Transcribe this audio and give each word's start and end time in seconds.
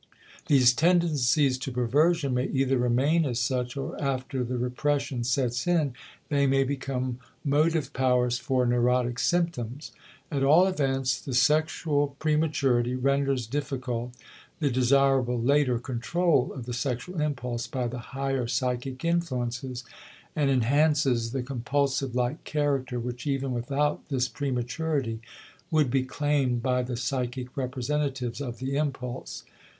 These 0.47 0.73
tendencies 0.73 1.59
to 1.59 1.71
perversion 1.71 2.33
may 2.33 2.47
either 2.47 2.75
remain 2.79 3.23
as 3.23 3.39
such, 3.39 3.77
or 3.77 4.01
after 4.01 4.43
the 4.43 4.57
repression 4.57 5.23
sets 5.23 5.67
in 5.67 5.93
they 6.29 6.47
may 6.47 6.63
become 6.63 7.19
motive 7.45 7.93
powers 7.93 8.39
for 8.39 8.65
neurotic 8.65 9.19
symptoms; 9.19 9.91
at 10.31 10.41
all 10.43 10.65
events, 10.65 11.21
the 11.21 11.35
sexual 11.35 12.15
prematurity 12.17 12.95
renders 12.95 13.45
difficult 13.45 14.15
the 14.57 14.71
desirable 14.71 15.39
later 15.39 15.77
control 15.77 16.51
of 16.51 16.65
the 16.65 16.73
sexual 16.73 17.21
impulse 17.21 17.67
by 17.67 17.87
the 17.87 17.99
higher 17.99 18.47
psychic 18.47 19.05
influences, 19.05 19.83
and 20.35 20.49
enhances 20.49 21.31
the 21.31 21.43
compulsive 21.43 22.15
like 22.15 22.43
character 22.43 22.99
which 22.99 23.27
even 23.27 23.51
without 23.51 24.09
this 24.09 24.27
prematurity 24.27 25.19
would 25.69 25.91
be 25.91 26.01
claimed 26.01 26.63
by 26.63 26.81
the 26.81 26.97
psychic 26.97 27.55
representatives 27.55 28.41
of 28.41 28.57
the 28.57 28.75
impulse. 28.77 29.43